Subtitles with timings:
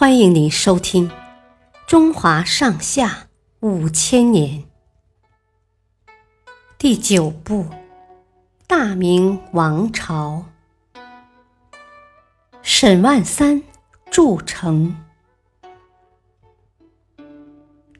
[0.00, 1.10] 欢迎您收听
[1.86, 3.28] 《中华上下
[3.60, 4.64] 五千年》
[6.78, 7.64] 第九部
[8.66, 10.46] 《大明王朝》。
[12.62, 13.62] 沈万三
[14.10, 14.96] 筑城。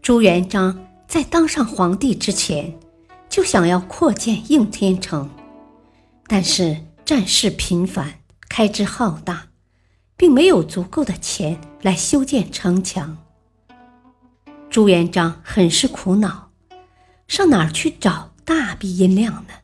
[0.00, 2.78] 朱元璋在当上皇帝之前，
[3.28, 5.28] 就想要扩建应天城，
[6.26, 9.49] 但是战事频繁，开支浩大。
[10.20, 13.16] 并没有足够的钱来修建城墙，
[14.68, 16.50] 朱元璋很是苦恼，
[17.26, 19.54] 上哪儿去找大笔银两呢？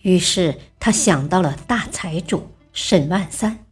[0.00, 3.66] 于是他想到了大财主沈万三。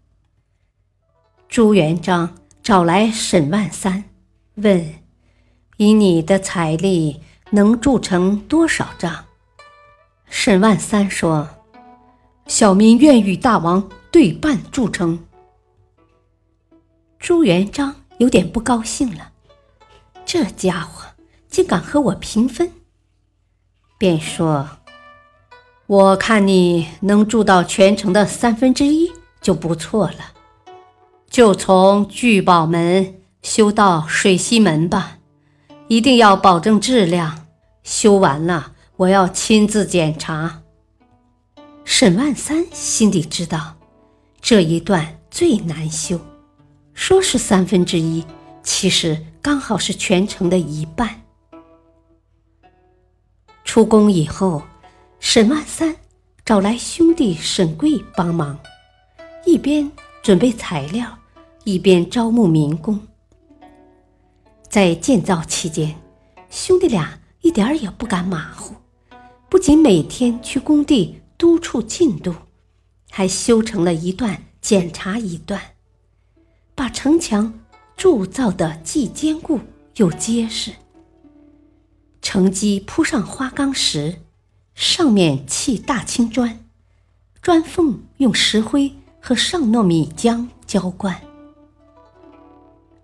[1.48, 4.04] 朱元璋找来沈万三，
[4.56, 4.96] 问
[5.78, 9.24] ：“以你的财力，能铸成多少丈？”
[10.28, 11.48] 沈万三说
[12.46, 15.18] ：“小民愿与大王对半铸成。”
[17.18, 19.32] 朱元璋有点不高兴了，
[20.24, 21.04] 这家伙
[21.48, 22.72] 竟敢和我平分，
[23.98, 24.68] 便说
[25.86, 30.32] ：“我看你能住到全城的三分之一就不错了，
[31.28, 35.18] 就从聚宝门修到水西门吧，
[35.88, 37.46] 一定要保证质量。
[37.82, 40.62] 修完了，我要亲自检查。”
[41.84, 43.76] 沈万三心里知道，
[44.40, 46.20] 这一段最难修。
[46.98, 48.24] 说是三分之一，
[48.64, 51.22] 其实刚好是全城的一半。
[53.64, 54.64] 出宫以后，
[55.20, 55.94] 沈万三
[56.44, 58.58] 找来兄弟沈贵帮忙，
[59.46, 59.88] 一边
[60.24, 61.16] 准备材料，
[61.62, 63.00] 一边招募民工。
[64.68, 65.94] 在建造期间，
[66.50, 68.74] 兄弟俩一点儿也不敢马虎，
[69.48, 72.34] 不仅每天去工地督促进度，
[73.08, 75.62] 还修成了一段检查一段。
[77.00, 77.54] 城墙
[77.96, 79.60] 铸造的既坚固
[79.98, 80.72] 又结实，
[82.20, 84.22] 城基铺上花岗石，
[84.74, 86.58] 上面砌大青砖，
[87.40, 91.22] 砖缝用石灰和上糯米浆浇灌，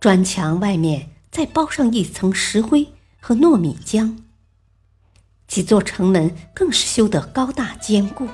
[0.00, 2.88] 砖墙外面再包上一层石灰
[3.20, 4.18] 和糯米浆。
[5.46, 8.26] 几座城门更是修得高大坚固。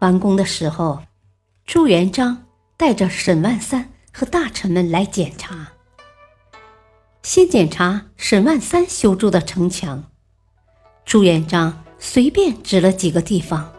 [0.00, 1.00] 完工的时候，
[1.64, 2.36] 朱元璋。
[2.80, 5.72] 带着沈万三和大臣们来检查。
[7.22, 10.10] 先检查沈万三修筑的城墙，
[11.04, 13.70] 朱元璋随便指了几个地方，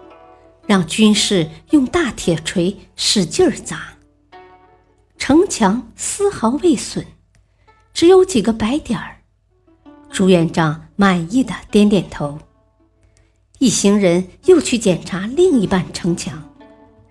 [0.68, 3.96] 让军士用大铁锤使劲儿砸，
[5.18, 7.04] 城墙丝毫未损，
[7.96, 9.24] 只有几个白点儿。
[10.12, 12.38] 朱元璋满意的点点头。
[13.58, 16.51] 一行人又去检查另一半城墙。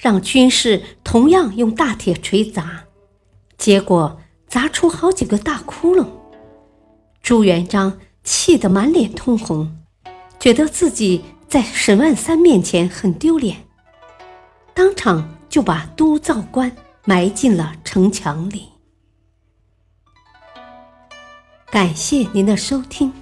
[0.01, 2.85] 让军士同样用大铁锤砸，
[3.59, 4.19] 结果
[4.49, 6.07] 砸出好几个大窟窿。
[7.23, 9.79] 朱元璋气得满脸通红，
[10.41, 13.69] 觉得自己在沈万三面前很丢脸，
[14.73, 16.75] 当场就把督造官
[17.05, 18.71] 埋进了城墙里。
[21.71, 23.13] 感谢您的收听，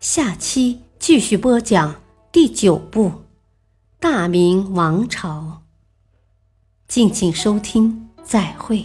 [0.00, 3.08] 下期继续播讲第九部
[4.00, 5.62] 《大明王朝》。
[6.90, 8.84] 敬请收听，再会。